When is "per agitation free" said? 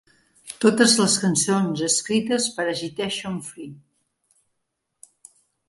2.57-3.71